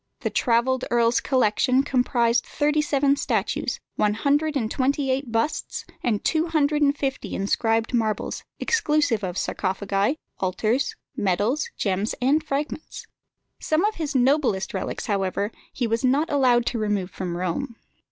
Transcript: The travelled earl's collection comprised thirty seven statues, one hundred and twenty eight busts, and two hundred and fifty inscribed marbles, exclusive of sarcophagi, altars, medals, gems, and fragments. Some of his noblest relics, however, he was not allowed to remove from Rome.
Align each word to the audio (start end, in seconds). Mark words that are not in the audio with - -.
The 0.21 0.31
travelled 0.31 0.83
earl's 0.89 1.19
collection 1.21 1.83
comprised 1.83 2.43
thirty 2.43 2.81
seven 2.81 3.15
statues, 3.17 3.79
one 3.97 4.15
hundred 4.15 4.57
and 4.57 4.71
twenty 4.71 5.11
eight 5.11 5.31
busts, 5.31 5.85
and 6.01 6.25
two 6.25 6.47
hundred 6.47 6.81
and 6.81 6.97
fifty 6.97 7.35
inscribed 7.35 7.93
marbles, 7.93 8.43
exclusive 8.59 9.23
of 9.23 9.37
sarcophagi, 9.37 10.17
altars, 10.39 10.95
medals, 11.15 11.69
gems, 11.77 12.15
and 12.19 12.43
fragments. 12.43 13.05
Some 13.59 13.85
of 13.85 13.93
his 14.01 14.15
noblest 14.15 14.73
relics, 14.73 15.05
however, 15.05 15.51
he 15.71 15.85
was 15.85 16.03
not 16.03 16.31
allowed 16.31 16.65
to 16.65 16.79
remove 16.79 17.11
from 17.11 17.37
Rome. 17.37 17.75